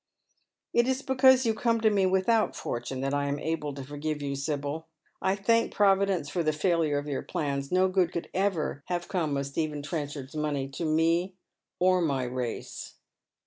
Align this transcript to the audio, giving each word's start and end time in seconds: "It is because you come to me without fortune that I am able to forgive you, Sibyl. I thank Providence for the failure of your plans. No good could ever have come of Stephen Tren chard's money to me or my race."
"It 0.73 0.87
is 0.87 1.03
because 1.03 1.45
you 1.45 1.53
come 1.53 1.79
to 1.81 1.91
me 1.91 2.07
without 2.07 2.55
fortune 2.55 3.01
that 3.01 3.13
I 3.13 3.27
am 3.27 3.37
able 3.37 3.71
to 3.75 3.83
forgive 3.83 4.19
you, 4.19 4.35
Sibyl. 4.35 4.87
I 5.21 5.35
thank 5.35 5.71
Providence 5.73 6.27
for 6.27 6.41
the 6.41 6.51
failure 6.51 6.97
of 6.97 7.05
your 7.05 7.21
plans. 7.21 7.71
No 7.71 7.87
good 7.87 8.11
could 8.11 8.27
ever 8.33 8.81
have 8.87 9.07
come 9.07 9.37
of 9.37 9.45
Stephen 9.45 9.83
Tren 9.83 10.09
chard's 10.11 10.35
money 10.35 10.67
to 10.69 10.85
me 10.85 11.35
or 11.77 12.01
my 12.01 12.23
race." 12.23 12.95